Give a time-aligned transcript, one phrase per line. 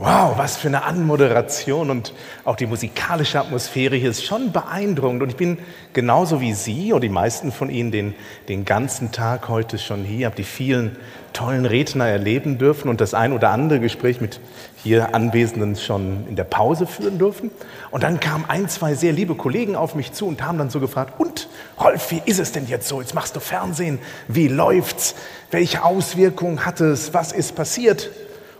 [0.00, 5.24] Wow, was für eine Anmoderation und auch die musikalische Atmosphäre hier ist schon beeindruckend.
[5.24, 5.58] Und ich bin
[5.92, 8.14] genauso wie Sie und die meisten von Ihnen den,
[8.48, 10.94] den ganzen Tag heute schon hier, habe die vielen
[11.32, 14.38] tollen Redner erleben dürfen und das ein oder andere Gespräch mit
[14.84, 17.50] hier Anwesenden schon in der Pause führen dürfen.
[17.90, 20.78] Und dann kamen ein, zwei sehr liebe Kollegen auf mich zu und haben dann so
[20.78, 21.48] gefragt, und
[21.80, 23.00] Rolf, wie ist es denn jetzt so?
[23.00, 25.16] Jetzt machst du Fernsehen, wie läuft's?
[25.50, 27.14] Welche Auswirkungen hat es?
[27.14, 28.10] Was ist passiert?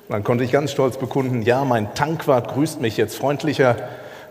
[0.08, 3.76] Und dann konnte ich ganz stolz bekunden, ja, mein Tankwart grüßt mich jetzt freundlicher,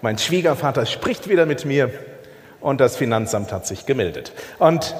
[0.01, 1.91] mein Schwiegervater spricht wieder mit mir
[2.61, 4.31] und das Finanzamt hat sich gemeldet.
[4.57, 4.95] Und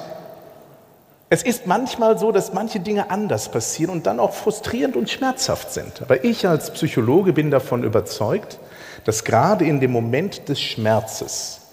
[1.30, 5.72] es ist manchmal so, dass manche Dinge anders passieren und dann auch frustrierend und schmerzhaft
[5.72, 6.00] sind.
[6.00, 8.60] Aber ich als Psychologe bin davon überzeugt,
[9.04, 11.72] dass gerade in dem Moment des Schmerzes,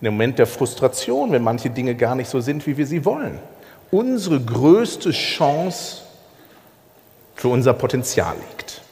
[0.00, 3.04] in dem Moment der Frustration, wenn manche Dinge gar nicht so sind, wie wir sie
[3.04, 3.38] wollen,
[3.92, 6.02] unsere größte Chance
[7.40, 8.82] für unser Potenzial liegt.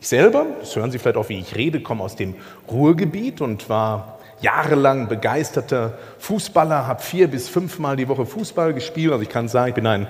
[0.00, 2.34] Ich selber, das hören Sie vielleicht auch, wie ich rede, komme aus dem
[2.68, 9.12] Ruhrgebiet und war jahrelang begeisterter Fußballer, habe vier bis fünfmal die Woche Fußball gespielt.
[9.12, 10.08] Also ich kann sagen, ich bin ein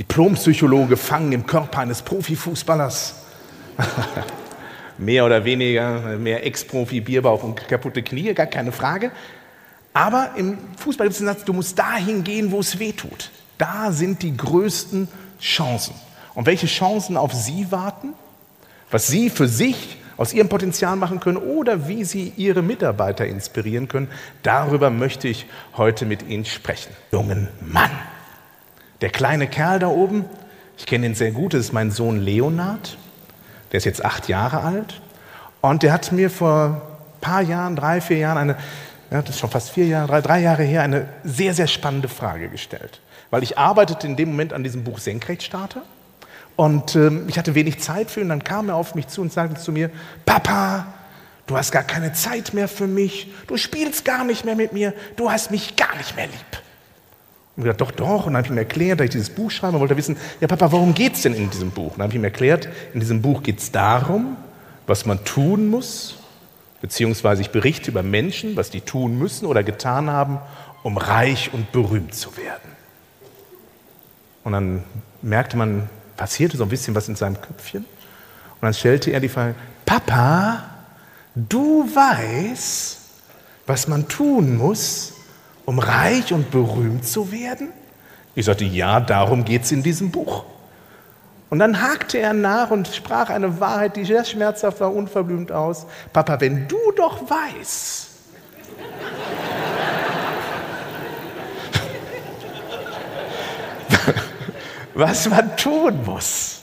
[0.00, 3.14] Diplompsychologe gefangen im Körper eines Profifußballers.
[4.98, 9.12] mehr oder weniger, mehr Ex-Profi, Bierbauch und kaputte Knie, gar keine Frage.
[9.92, 13.30] Aber im Fußball gibt es den Satz, du musst dahin gehen, wo es weh tut.
[13.56, 15.06] Da sind die größten
[15.40, 15.94] Chancen
[16.34, 18.14] und welche Chancen auf Sie warten,
[18.90, 23.88] was Sie für sich aus Ihrem Potenzial machen können oder wie Sie Ihre Mitarbeiter inspirieren
[23.88, 24.08] können,
[24.42, 26.92] darüber möchte ich heute mit Ihnen sprechen.
[27.12, 27.90] Jungen Mann,
[29.00, 30.24] der kleine Kerl da oben,
[30.76, 32.96] ich kenne ihn sehr gut, das ist mein Sohn Leonard,
[33.72, 35.00] der ist jetzt acht Jahre alt.
[35.60, 38.56] Und der hat mir vor ein paar Jahren, drei, vier Jahren, eine,
[39.10, 42.08] ja, das ist schon fast vier Jahre, drei, drei Jahre her, eine sehr, sehr spannende
[42.08, 43.00] Frage gestellt.
[43.30, 45.82] Weil ich arbeitete in dem Moment an diesem Buch Senkrechtstarter
[46.56, 48.28] und ähm, ich hatte wenig Zeit für ihn.
[48.28, 49.90] Dann kam er auf mich zu und sagte zu mir,
[50.24, 50.86] Papa,
[51.46, 53.32] du hast gar keine Zeit mehr für mich.
[53.46, 54.94] Du spielst gar nicht mehr mit mir.
[55.16, 56.62] Du hast mich gar nicht mehr lieb.
[57.56, 58.26] Und ich gesagt, doch, doch.
[58.26, 59.74] Und dann habe ich ihm erklärt, dass ich dieses Buch schreibe.
[59.74, 61.92] Und wollte wissen, ja Papa, worum geht es denn in diesem Buch?
[61.92, 64.36] Und dann habe ich ihm erklärt, in diesem Buch geht es darum,
[64.86, 66.16] was man tun muss,
[66.80, 70.38] beziehungsweise ich berichte über Menschen, was die tun müssen oder getan haben,
[70.82, 72.74] um reich und berühmt zu werden.
[74.44, 74.84] Und dann
[75.22, 77.84] merkte man, passierte so ein bisschen was in seinem Köpfchen.
[77.84, 79.54] Und dann stellte er die Frage,
[79.84, 80.64] Papa,
[81.34, 82.98] du weißt,
[83.66, 85.12] was man tun muss,
[85.64, 87.68] um reich und berühmt zu werden?
[88.34, 90.44] Ich sagte, ja, darum geht es in diesem Buch.
[91.50, 95.86] Und dann hakte er nach und sprach eine Wahrheit, die sehr schmerzhaft war, unverblümt aus.
[96.12, 98.08] Papa, wenn du doch weißt,
[104.94, 106.62] was man tun muss,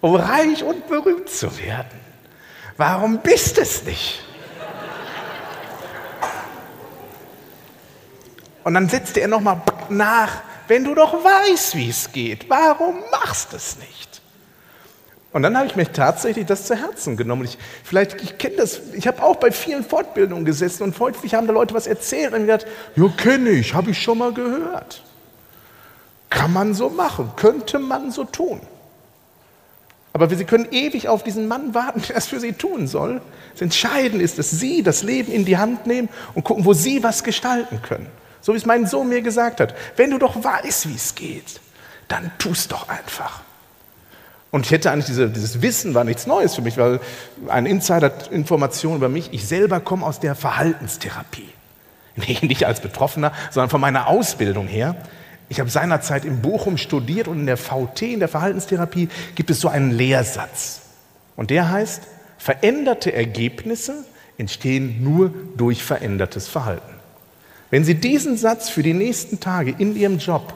[0.00, 2.00] um reich und berühmt zu werden.
[2.76, 4.22] Warum bist es nicht?
[8.64, 13.52] Und dann setzte er nochmal nach, wenn du doch weißt, wie es geht, warum machst
[13.52, 14.20] du es nicht?
[15.32, 17.44] Und dann habe ich mir tatsächlich das zu Herzen genommen.
[17.44, 21.46] Ich, vielleicht, ich kenne das, ich habe auch bei vielen Fortbildungen gesessen und häufig haben
[21.46, 22.66] da Leute was erzählt und gedacht,
[22.96, 25.02] ja, kenne ich, habe ich schon mal gehört.
[26.30, 28.60] Kann man so machen, könnte man so tun.
[30.12, 33.20] Aber Sie können ewig auf diesen Mann warten, der es für Sie tun soll.
[33.52, 37.02] Das Entscheidende ist, dass Sie das Leben in die Hand nehmen und gucken, wo Sie
[37.02, 38.06] was gestalten können.
[38.40, 39.74] So wie es mein Sohn mir gesagt hat.
[39.96, 41.60] Wenn du doch weißt, wie es geht,
[42.08, 43.42] dann tu es doch einfach.
[44.50, 47.00] Und ich hätte eigentlich diese, dieses Wissen war nichts Neues für mich, weil
[47.48, 51.48] eine Insider-Information über mich, ich selber komme aus der Verhaltenstherapie.
[52.16, 54.96] Nicht als Betroffener, sondern von meiner Ausbildung her.
[55.50, 59.60] Ich habe seinerzeit in Bochum studiert und in der VT, in der Verhaltenstherapie, gibt es
[59.60, 60.82] so einen Lehrsatz.
[61.34, 62.04] Und der heißt,
[62.38, 64.04] veränderte Ergebnisse
[64.38, 66.94] entstehen nur durch verändertes Verhalten.
[67.68, 70.54] Wenn Sie diesen Satz für die nächsten Tage in Ihrem Job,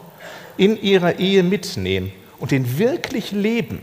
[0.57, 3.83] in Ihrer Ehe mitnehmen und den wirklich leben,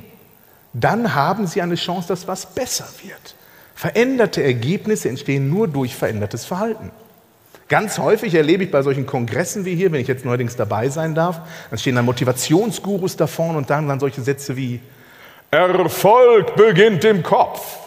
[0.72, 3.36] dann haben Sie eine Chance, dass was besser wird.
[3.76, 6.90] Veränderte Ergebnisse entstehen nur durch verändertes Verhalten.
[7.72, 11.16] Ganz häufig erlebe ich bei solchen Kongressen wie hier, wenn ich jetzt neuerdings dabei sein
[11.16, 11.40] darf,
[11.70, 14.82] dann stehen dann Motivationsgurus da vorne und sagen dann solche Sätze wie
[15.52, 17.78] Erfolg beginnt im Kopf.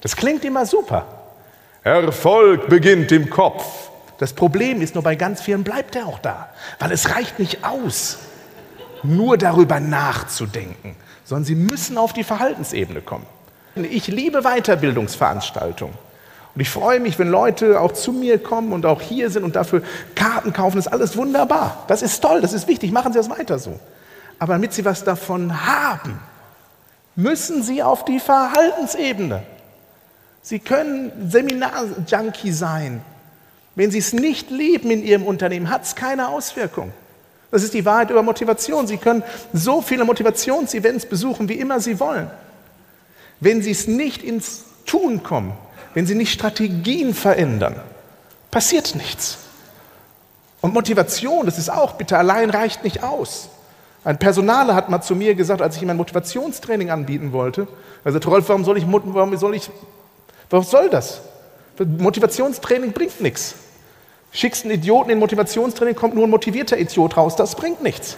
[0.00, 1.06] Das klingt immer super.
[1.82, 3.64] Erfolg beginnt im Kopf.
[4.18, 7.64] Das Problem ist nur, bei ganz vielen bleibt er auch da, weil es reicht nicht
[7.64, 8.18] aus,
[9.02, 13.26] nur darüber nachzudenken, sondern sie müssen auf die Verhaltensebene kommen.
[13.74, 15.98] Ich liebe Weiterbildungsveranstaltungen.
[16.54, 19.56] Und ich freue mich, wenn Leute auch zu mir kommen und auch hier sind und
[19.56, 19.82] dafür
[20.14, 20.76] Karten kaufen.
[20.76, 21.84] Das ist alles wunderbar.
[21.86, 22.92] Das ist toll, das ist wichtig.
[22.92, 23.78] Machen Sie das weiter so.
[24.38, 26.18] Aber damit Sie was davon haben,
[27.14, 29.42] müssen Sie auf die Verhaltensebene.
[30.42, 33.02] Sie können Seminar-Junkie sein.
[33.76, 36.92] Wenn Sie es nicht lieben in Ihrem Unternehmen, hat es keine Auswirkung.
[37.50, 38.86] Das ist die Wahrheit über Motivation.
[38.86, 39.22] Sie können
[39.52, 42.30] so viele Motivationsevents besuchen, wie immer Sie wollen.
[43.40, 45.52] Wenn Sie es nicht ins Tun kommen,
[45.94, 47.80] wenn Sie nicht Strategien verändern,
[48.50, 49.38] passiert nichts.
[50.60, 53.48] Und Motivation, das ist auch, bitte allein reicht nicht aus.
[54.04, 57.68] Ein Personaler hat mal zu mir gesagt, als ich ihm ein Motivationstraining anbieten wollte,
[58.04, 59.70] er sagte, Rolf, warum soll ich, warum soll ich,
[60.48, 61.20] was soll das?
[61.78, 63.54] Motivationstraining bringt nichts.
[64.32, 68.16] Schickst einen Idioten in Motivationstraining, kommt nur ein motivierter Idiot raus, das bringt nichts.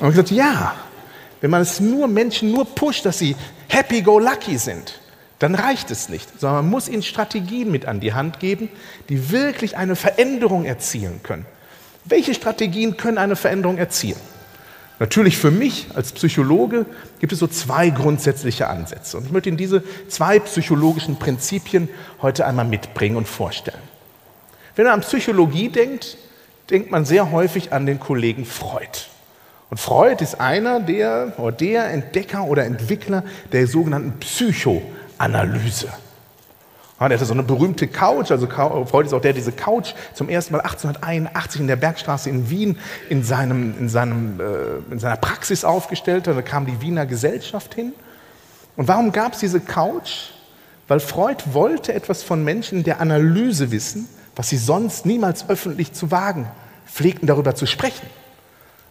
[0.00, 0.74] Und ich gesagt, ja,
[1.40, 3.36] wenn man es nur Menschen nur pusht, dass sie
[3.68, 5.00] happy-go-lucky sind,
[5.38, 8.68] dann reicht es nicht, sondern man muss ihnen Strategien mit an die Hand geben,
[9.08, 11.46] die wirklich eine Veränderung erzielen können.
[12.04, 14.20] Welche Strategien können eine Veränderung erzielen?
[15.00, 16.86] Natürlich für mich als Psychologe
[17.18, 19.16] gibt es so zwei grundsätzliche Ansätze.
[19.16, 21.88] Und ich möchte Ihnen diese zwei psychologischen Prinzipien
[22.22, 23.82] heute einmal mitbringen und vorstellen.
[24.76, 26.16] Wenn man an Psychologie denkt,
[26.70, 29.08] denkt man sehr häufig an den Kollegen Freud.
[29.70, 35.03] Und Freud ist einer der, oder der Entdecker oder Entwickler der sogenannten Psychoanalyse.
[37.00, 39.94] Ja, der hatte so eine berühmte Couch, also Freud ist auch der, der diese Couch
[40.14, 42.78] zum ersten Mal 1881 in der Bergstraße in Wien
[43.08, 46.36] in, seinem, in, seinem, äh, in seiner Praxis aufgestellt hat.
[46.36, 47.92] Da kam die Wiener Gesellschaft hin.
[48.76, 50.30] Und warum gab es diese Couch?
[50.88, 56.10] Weil Freud wollte etwas von Menschen der Analyse wissen, was sie sonst niemals öffentlich zu
[56.10, 56.48] wagen
[56.86, 58.06] pflegten, darüber zu sprechen.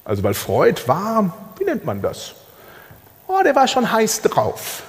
[0.06, 2.34] Also weil Freud war, wie nennt man das?
[3.28, 4.84] Oh, der war schon heiß drauf.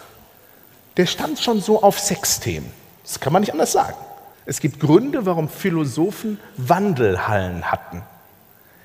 [0.97, 2.71] Der stand schon so auf Sexthemen.
[3.03, 3.97] Das kann man nicht anders sagen.
[4.47, 8.03] Es gibt Gründe, warum Philosophen Wandelhallen hatten.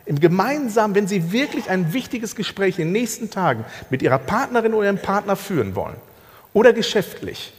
[0.05, 4.73] Im Gemeinsamen, wenn sie wirklich ein wichtiges Gespräch in den nächsten Tagen mit ihrer Partnerin
[4.73, 5.97] oder ihrem Partner führen wollen
[6.53, 7.53] oder geschäftlich,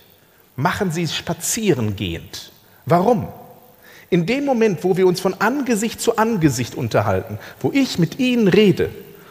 [0.57, 2.51] machen sie es spazierengehend.
[2.87, 3.29] Warum?
[4.09, 8.49] In dem Moment, wo wir uns von Angesicht zu Angesicht unterhalten, wo ich mit Ihnen
[8.49, 8.91] rede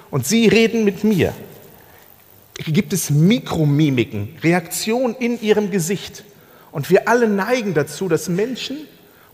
[0.10, 1.34] und Sie reden mit mir,
[2.66, 6.24] gibt es Mikromimiken, Reaktionen in Ihrem Gesicht.
[6.72, 8.78] Und wir alle neigen dazu, dass Menschen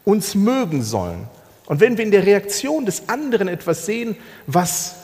[0.04, 1.28] uns mögen sollen.
[1.66, 4.96] Und wenn wir in der Reaktion des anderen etwas sehen, was,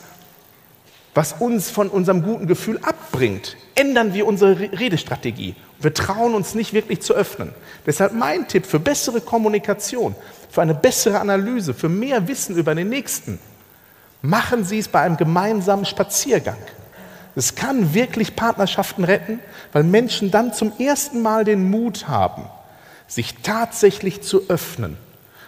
[1.14, 5.56] was uns von unserem guten Gefühl abbringt, ändern wir unsere Redestrategie.
[5.80, 7.52] Wir trauen uns nicht wirklich zu öffnen.
[7.84, 10.14] Deshalb mein Tipp für bessere Kommunikation,
[10.48, 13.40] für eine bessere Analyse, für mehr Wissen über den Nächsten.
[14.22, 16.58] Machen Sie es bei einem gemeinsamen Spaziergang.
[17.34, 19.40] Es kann wirklich Partnerschaften retten,
[19.72, 22.44] weil Menschen dann zum ersten Mal den Mut haben,
[23.06, 24.96] sich tatsächlich zu öffnen,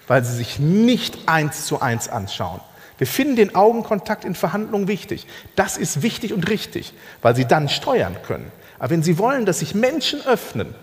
[0.06, 2.60] weil sie sich nicht eins zu eins anschauen.
[2.96, 5.26] Wir finden den Augenkontakt in Verhandlungen wichtig.
[5.56, 8.50] Das ist wichtig und richtig, weil sie dann steuern können.
[8.78, 10.74] Aber wenn Sie wollen, dass sich Menschen öffnen,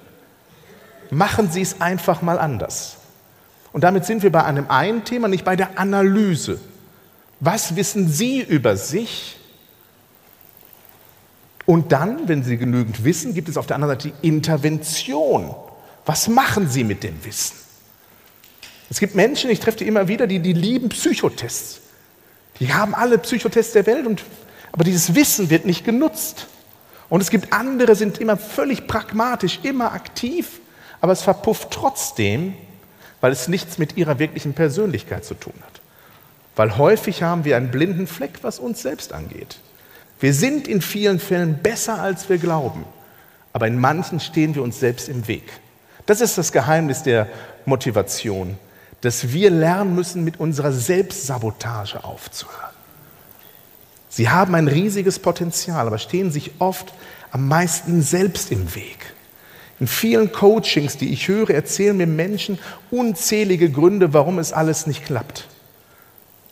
[1.10, 2.98] machen Sie es einfach mal anders.
[3.74, 6.60] Und damit sind wir bei einem einen Thema, nicht bei der Analyse.
[7.39, 9.38] Was wissen Sie über sich?
[11.72, 15.56] Und dann, wenn Sie genügend wissen, gibt es auf der anderen Seite die Intervention.
[16.06, 17.56] Was machen Sie mit dem Wissen?
[18.90, 21.80] Es gibt Menschen, ich treffe die immer wieder, die, die lieben Psychotests.
[22.60, 24.22] Die haben alle Psychotests der Welt, und,
[24.74, 26.48] aber dieses Wissen wird nicht genutzt.
[27.08, 30.60] Und es gibt andere, sind immer völlig pragmatisch, immer aktiv,
[31.00, 32.54] aber es verpufft trotzdem,
[33.22, 35.80] weil es nichts mit ihrer wirklichen Persönlichkeit zu tun hat.
[36.58, 39.62] Weil häufig haben wir einen blinden Fleck, was uns selbst angeht.
[40.22, 42.86] Wir sind in vielen Fällen besser, als wir glauben,
[43.54, 45.44] aber in manchen stehen wir uns selbst im Weg.
[46.06, 47.28] Das ist das Geheimnis der
[47.66, 48.58] Motivation,
[49.01, 52.70] dass wir lernen müssen, mit unserer Selbstsabotage aufzuhören.
[54.10, 56.94] Sie haben ein riesiges Potenzial, aber stehen sich oft
[57.32, 59.13] am meisten selbst im Weg.
[59.80, 62.60] In vielen Coachings, die ich höre, erzählen mir Menschen
[62.92, 65.48] unzählige Gründe, warum es alles nicht klappt.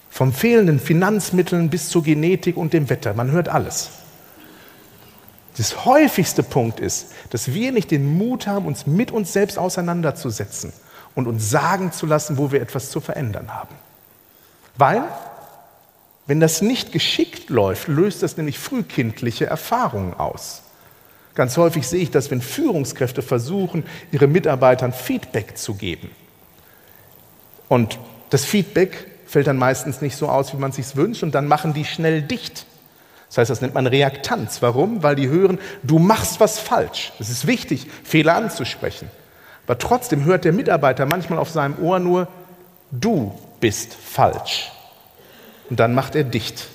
[0.10, 3.14] Vom fehlenden Finanzmitteln bis zur Genetik und dem Wetter.
[3.14, 3.90] Man hört alles.
[5.58, 10.72] Das häufigste Punkt ist, dass wir nicht den Mut haben, uns mit uns selbst auseinanderzusetzen
[11.16, 13.76] und uns sagen zu lassen, wo wir etwas zu verändern haben.
[14.78, 15.04] Weil,
[16.28, 20.62] wenn das nicht geschickt läuft, löst das nämlich frühkindliche Erfahrungen aus.
[21.36, 26.10] Ganz häufig sehe ich das, wenn Führungskräfte versuchen, ihren Mitarbeitern Feedback zu geben.
[27.68, 28.00] Und
[28.30, 31.48] das Feedback fällt dann meistens nicht so aus, wie man es sich wünscht, und dann
[31.48, 32.66] machen die schnell dicht.
[33.28, 34.62] Das heißt, das nennt man Reaktanz.
[34.62, 35.04] Warum?
[35.04, 37.14] Weil die hören, du machst was falsch.
[37.20, 39.10] Es ist wichtig, Fehler anzusprechen.
[39.68, 42.28] Aber trotzdem hört der Mitarbeiter manchmal auf seinem Ohr nur,
[42.90, 44.72] du bist falsch.
[45.70, 46.68] Und dann macht er dicht.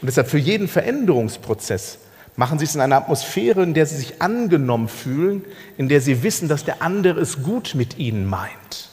[0.00, 1.98] Und deshalb für jeden Veränderungsprozess
[2.36, 5.44] machen sie es in einer Atmosphäre, in der sie sich angenommen fühlen,
[5.76, 8.91] in der sie wissen, dass der andere es gut mit ihnen meint.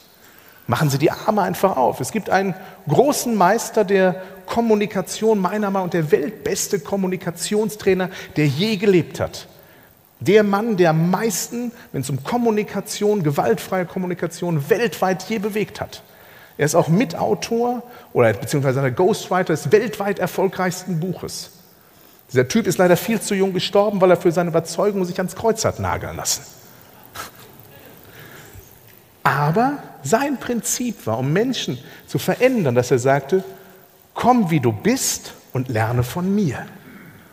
[0.70, 1.98] Machen Sie die Arme einfach auf.
[1.98, 2.54] Es gibt einen
[2.86, 9.48] großen Meister der Kommunikation, meiner Meinung nach, der weltbeste Kommunikationstrainer, der je gelebt hat.
[10.20, 16.04] Der Mann, der am meisten, wenn es um Kommunikation, gewaltfreie Kommunikation weltweit je bewegt hat.
[16.56, 21.50] Er ist auch Mitautor oder beziehungsweise der Ghostwriter des weltweit erfolgreichsten Buches.
[22.30, 25.34] Dieser Typ ist leider viel zu jung gestorben, weil er für seine Überzeugung sich ans
[25.34, 26.59] Kreuz hat nageln lassen.
[29.22, 33.44] Aber sein Prinzip war, um Menschen zu verändern, dass er sagte,
[34.14, 36.66] komm wie du bist und lerne von mir.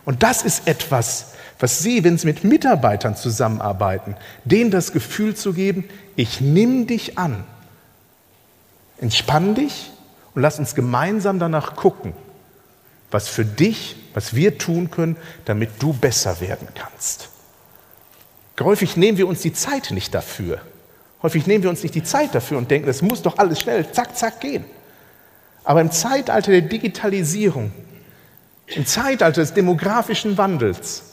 [0.05, 5.53] Und das ist etwas, was Sie, wenn Sie mit Mitarbeitern zusammenarbeiten, denen das Gefühl zu
[5.53, 7.43] geben, ich nehme dich an.
[8.99, 9.91] Entspann dich
[10.33, 12.13] und lass uns gemeinsam danach gucken,
[13.11, 15.15] was für dich, was wir tun können,
[15.45, 17.29] damit du besser werden kannst.
[18.59, 20.61] Häufig nehmen wir uns die Zeit nicht dafür.
[21.23, 23.91] Häufig nehmen wir uns nicht die Zeit dafür und denken, es muss doch alles schnell,
[23.91, 24.65] zack, zack gehen.
[25.63, 27.71] Aber im Zeitalter der Digitalisierung,
[28.67, 31.03] im Zeitalter des demografischen Wandels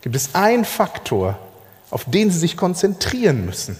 [0.00, 1.38] gibt es einen Faktor,
[1.90, 3.76] auf den Sie sich konzentrieren müssen.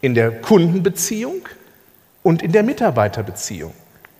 [0.00, 1.48] In der Kundenbeziehung
[2.22, 3.72] und in der Mitarbeiterbeziehung.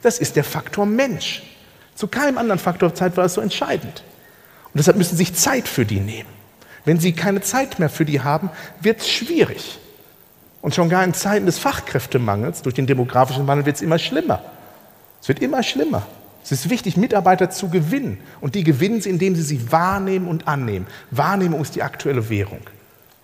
[0.03, 1.43] Das ist der Faktor Mensch.
[1.95, 4.05] Zu keinem anderen Faktor Zeit war es so entscheidend.
[4.67, 6.29] Und deshalb müssen Sie sich Zeit für die nehmen.
[6.85, 9.79] Wenn Sie keine Zeit mehr für die haben, wird es schwierig.
[10.61, 14.43] Und schon gar in Zeiten des Fachkräftemangels, durch den demografischen Wandel, wird es immer schlimmer.
[15.21, 16.07] Es wird immer schlimmer.
[16.43, 18.19] Es ist wichtig, Mitarbeiter zu gewinnen.
[18.41, 20.87] Und die gewinnen sie, indem sie sie wahrnehmen und annehmen.
[21.11, 22.61] Wahrnehmung ist die aktuelle Währung.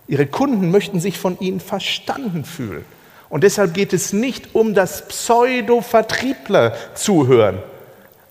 [0.07, 2.85] Ihre Kunden möchten sich von ihnen verstanden fühlen.
[3.29, 7.57] Und deshalb geht es nicht um das Pseudo-Vertriebler-Zuhören,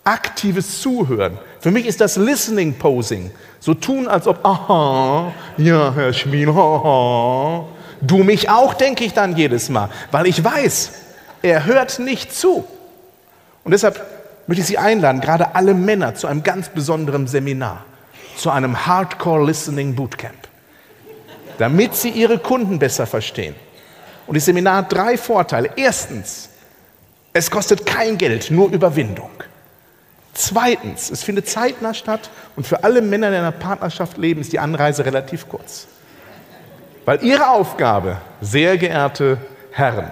[0.04, 1.37] aktives Zuhören.
[1.61, 3.32] Für mich ist das Listening Posing.
[3.58, 7.66] So tun, als ob, aha, ja, Herr Schmid, aha.
[8.06, 10.92] Du mich auch, denke ich dann jedes Mal, weil ich weiß,
[11.42, 12.66] er hört nicht zu.
[13.64, 14.04] Und deshalb
[14.46, 17.84] möchte ich Sie einladen, gerade alle Männer, zu einem ganz besonderen Seminar,
[18.37, 20.49] zu einem Hardcore Listening Bootcamp,
[21.58, 23.54] damit Sie Ihre Kunden besser verstehen.
[24.26, 25.70] Und das Seminar hat drei Vorteile.
[25.76, 26.50] Erstens,
[27.32, 29.30] es kostet kein Geld, nur Überwindung.
[30.34, 34.52] Zweitens, es findet zeitnah statt und für alle Männer, die in einer Partnerschaft leben, ist
[34.52, 35.87] die Anreise relativ kurz.
[37.04, 39.38] Weil Ihre Aufgabe, sehr geehrte
[39.70, 40.08] Herren,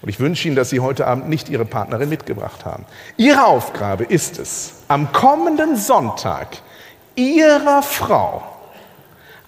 [0.00, 2.86] und ich wünsche Ihnen, dass Sie heute Abend nicht Ihre Partnerin mitgebracht haben.
[3.16, 6.58] Ihre Aufgabe ist es, am kommenden Sonntag
[7.16, 8.42] Ihrer Frau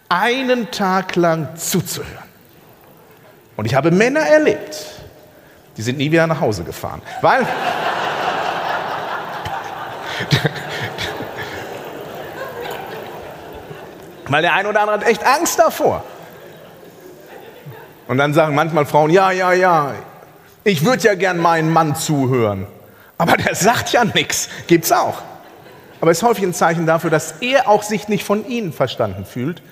[0.09, 2.29] einen Tag lang zuzuhören.
[3.57, 4.87] Und ich habe Männer erlebt,
[5.77, 7.47] die sind nie wieder nach Hause gefahren, weil
[14.29, 16.03] weil der eine oder andere hat echt Angst davor.
[18.11, 19.95] Und dann sagen manchmal Frauen, ja, ja, ja,
[20.65, 22.67] ich würde ja gern meinen Mann zuhören.
[23.19, 24.49] Aber der sagt ja nichts.
[24.67, 25.23] Gibt's auch.
[26.01, 29.25] Aber es ist häufig ein Zeichen dafür, dass er auch sich nicht von Ihnen verstanden
[29.25, 29.63] fühlt,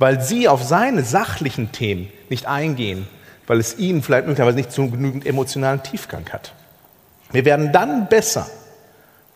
[0.00, 3.06] weil Sie auf seine sachlichen Themen nicht eingehen,
[3.46, 6.52] weil es Ihnen vielleicht möglicherweise nicht so genügend emotionalen Tiefgang hat.
[7.30, 8.48] Wir werden dann besser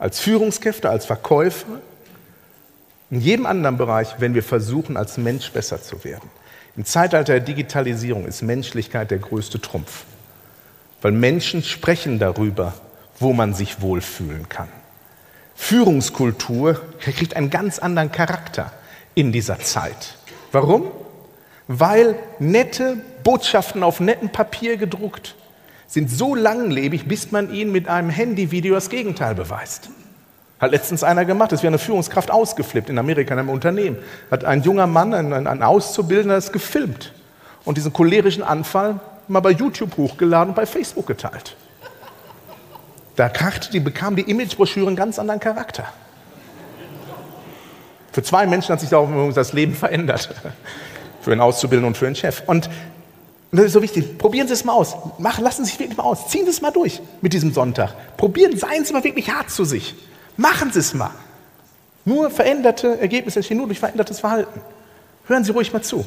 [0.01, 1.79] als Führungskräfte, als Verkäufer,
[3.13, 6.29] in jedem anderen Bereich, wenn wir versuchen, als Mensch besser zu werden.
[6.79, 10.05] Im Zeitalter der Digitalisierung ist Menschlichkeit der größte Trumpf,
[11.03, 12.73] weil Menschen sprechen darüber,
[13.19, 14.69] wo man sich wohlfühlen kann.
[15.57, 18.73] Führungskultur kriegt einen ganz anderen Charakter
[19.17, 20.15] in dieser Zeit.
[20.53, 20.93] Warum?
[21.67, 25.35] Weil nette Botschaften auf nettem Papier gedruckt
[25.89, 29.91] sind so langlebig, bis man ihnen mit einem Handyvideo das Gegenteil beweist.
[30.59, 33.99] Hat letztens einer gemacht, das wäre eine Führungskraft ausgeflippt in Amerika in einem Unternehmen.
[34.31, 37.13] Hat ein junger Mann, ein, ein Auszubildender, das gefilmt
[37.65, 38.99] und diesen cholerischen Anfall
[39.29, 41.55] mal bei YouTube hochgeladen und bei Facebook geteilt.
[43.15, 45.85] Da krachte die, bekam die Imagebroschüre einen ganz anderen Charakter.
[48.13, 50.35] Für zwei Menschen hat sich das Leben verändert.
[51.21, 52.43] Für einen Auszubildenden und für einen Chef.
[52.47, 52.71] Und
[53.53, 54.19] das ist so wichtig.
[54.19, 54.97] Probieren Sie es mal aus.
[55.19, 56.29] Machen, lassen Sie sich wirklich mal aus.
[56.29, 57.95] Ziehen Sie es mal durch mit diesem Sonntag.
[58.17, 59.95] Probieren, seien Sie mal wirklich hart zu sich.
[60.39, 61.11] Machen Sie es mal.
[62.05, 64.61] Nur veränderte Ergebnisse entstehen nur durch verändertes Verhalten.
[65.27, 66.07] Hören Sie ruhig mal zu.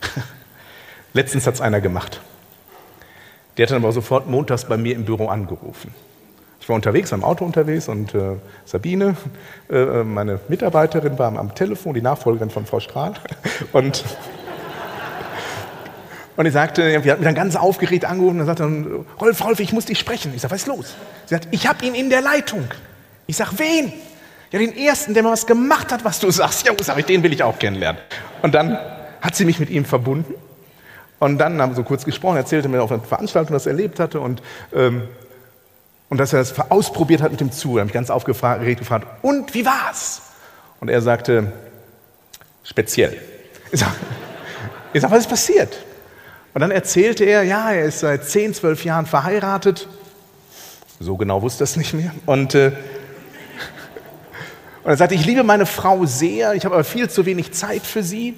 [1.12, 2.20] Letztens hat es einer gemacht.
[3.56, 5.94] Der hat dann aber sofort montags bei mir im Büro angerufen.
[6.58, 9.14] Ich war unterwegs, am Auto unterwegs und äh, Sabine,
[9.70, 13.14] äh, meine Mitarbeiterin, war am Telefon, die Nachfolgerin von Frau Strahl.
[13.72, 14.04] Und
[16.36, 19.60] und ich sagte, wir hatten mich dann ganz aufgeregt angerufen und sagte dann, Rolf, Rolf,
[19.60, 20.32] ich muss dich sprechen.
[20.34, 20.96] Ich sage, was ist los?
[21.26, 22.66] Sie sagt, ich habe ihn in der Leitung.
[23.26, 23.92] Ich sage, wen?
[24.50, 26.66] Ja, den ersten, der mal was gemacht hat, was du sagst.
[26.66, 28.00] Ja, sag ich, den will ich auch kennenlernen.
[28.42, 28.78] Und dann
[29.20, 30.34] hat sie mich mit ihm verbunden.
[31.20, 34.00] Und dann haben wir so kurz gesprochen, erzählte mir auf einer Veranstaltung, was er erlebt
[34.00, 34.42] hatte und,
[34.74, 35.06] ähm,
[36.08, 37.74] und dass er das ausprobiert hat mit dem Zu.
[37.74, 40.22] Da habe ich ganz aufgeregt gefragt, und wie war's?
[40.80, 41.52] Und er sagte,
[42.64, 43.20] speziell.
[43.70, 43.92] Ich sage,
[44.94, 45.76] sag, was ist passiert?
[46.54, 49.86] Und dann erzählte er, ja, er ist seit 10, 12 Jahren verheiratet.
[50.98, 52.12] So genau wusste er es nicht mehr.
[52.26, 52.72] Und, äh,
[54.82, 57.82] und er sagte, ich liebe meine Frau sehr, ich habe aber viel zu wenig Zeit
[57.82, 58.34] für sie.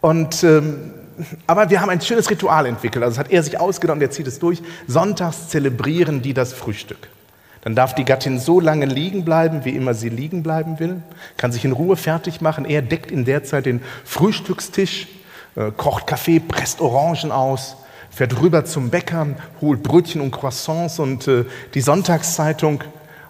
[0.00, 0.92] Und, ähm,
[1.46, 3.02] aber wir haben ein schönes Ritual entwickelt.
[3.02, 4.62] Also das hat er sich ausgedacht und er zieht es durch.
[4.86, 7.08] Sonntags zelebrieren die das Frühstück.
[7.62, 11.02] Dann darf die Gattin so lange liegen bleiben, wie immer sie liegen bleiben will,
[11.38, 12.66] kann sich in Ruhe fertig machen.
[12.66, 15.08] Er deckt in der Zeit den Frühstückstisch
[15.56, 17.76] äh, kocht Kaffee, presst Orangen aus,
[18.10, 19.28] fährt rüber zum Bäcker,
[19.60, 22.82] holt Brötchen und Croissants und äh, die Sonntagszeitung.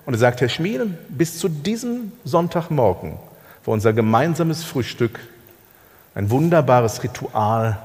[0.07, 3.19] Und er sagt, Herr Schmiel, bis zu diesem Sonntagmorgen
[3.65, 5.19] war unser gemeinsames Frühstück
[6.15, 7.79] ein wunderbares Ritual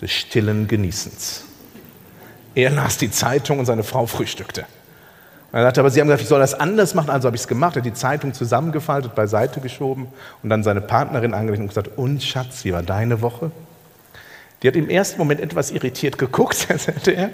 [0.00, 1.44] des stillen Genießens.
[2.54, 4.66] Er las die Zeitung und seine Frau frühstückte.
[5.52, 7.48] Er sagte, aber Sie haben gesagt, ich soll das anders machen, also habe ich es
[7.48, 7.74] gemacht.
[7.74, 10.08] Er hat die Zeitung zusammengefaltet, beiseite geschoben
[10.42, 13.50] und dann seine Partnerin angelegt und gesagt, und Schatz, wie war deine Woche?
[14.62, 17.30] Die hat im ersten Moment etwas irritiert geguckt, sagte er.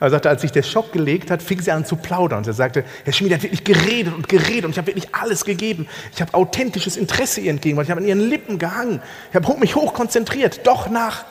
[0.00, 2.38] Er sagte, als sich der Schock gelegt hat, fing sie an zu plaudern.
[2.38, 5.44] Und er sagte, Herr Schmied hat wirklich geredet und geredet und ich habe wirklich alles
[5.44, 5.88] gegeben.
[6.14, 7.86] Ich habe authentisches Interesse ihr entgegengebracht.
[7.86, 9.02] Ich habe an ihren Lippen gehangen.
[9.30, 10.66] Ich habe mich hoch konzentriert.
[10.66, 11.24] Doch nach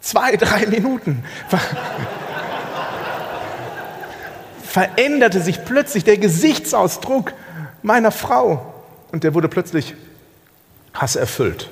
[0.00, 1.24] zwei, drei Minuten
[4.74, 7.32] veränderte sich plötzlich der Gesichtsausdruck
[7.82, 8.74] meiner Frau.
[9.12, 9.94] Und der wurde plötzlich
[10.92, 11.70] hasserfüllt.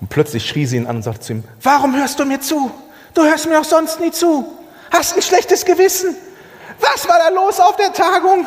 [0.00, 2.70] Und plötzlich schrie sie ihn an und sagte zu ihm, warum hörst du mir zu?
[3.14, 4.58] Du hörst mir auch sonst nie zu.
[4.90, 6.16] Hast ein schlechtes Gewissen.
[6.80, 8.46] Was war da los auf der Tagung?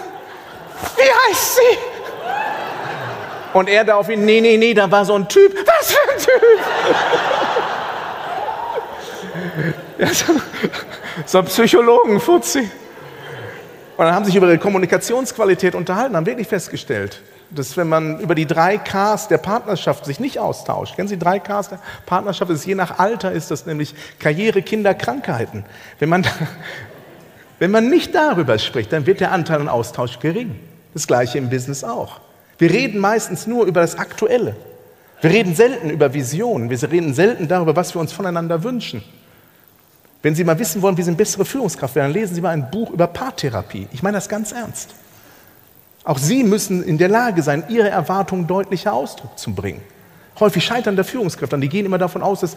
[0.96, 1.78] Wie heißt sie?
[3.54, 5.56] Und er daraufhin, nee, nee, nee, da war so ein Typ.
[5.66, 6.60] Was für ein Typ?
[9.98, 10.34] ja, so,
[11.26, 12.70] so ein Psychologen-Fuzzi.
[13.98, 17.22] Und dann haben sie sich über die Kommunikationsqualität unterhalten, haben wirklich festgestellt,
[17.58, 21.40] dass wenn man über die drei Ks der Partnerschaft sich nicht austauscht, kennen Sie drei
[21.40, 25.66] Ks der Partnerschaft, ist je nach Alter ist das nämlich Karriere, Kinder, Krankheiten.
[26.00, 26.26] Wenn man,
[27.60, 30.60] wenn man nicht darüber spricht, dann wird der Anteil an Austausch gering.
[30.94, 32.22] Das gleiche im Business auch.
[32.58, 34.56] Wir reden meistens nur über das Aktuelle.
[35.22, 36.70] Wir reden selten über Visionen.
[36.70, 39.04] Wir reden selten darüber, was wir uns voneinander wünschen.
[40.22, 42.72] Wenn Sie mal wissen wollen, wie Sie eine bessere Führungskraft werden, lesen Sie mal ein
[42.72, 43.88] Buch über Paartherapie.
[43.92, 44.96] Ich meine das ganz ernst.
[46.06, 49.82] Auch Sie müssen in der Lage sein, Ihre Erwartungen deutlicher Ausdruck zu bringen.
[50.40, 52.56] Häufig scheitern der Führungskräfte die gehen immer davon aus, dass,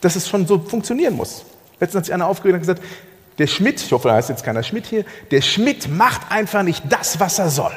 [0.00, 1.44] dass es schon so funktionieren muss.
[1.80, 2.82] Letztens hat sich einer aufgeregt und gesagt,
[3.38, 6.84] der Schmidt, ich hoffe, da heißt jetzt keiner Schmidt hier, der Schmidt macht einfach nicht
[6.88, 7.72] das, was er soll.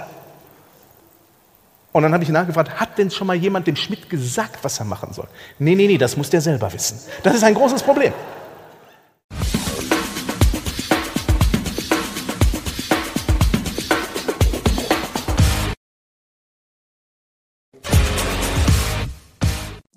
[1.92, 4.86] Und dann habe ich nachgefragt, hat denn schon mal jemand dem Schmidt gesagt, was er
[4.86, 5.28] machen soll?
[5.58, 7.00] Nee, nee, nee, das muss der selber wissen.
[7.24, 8.14] Das ist ein großes Problem.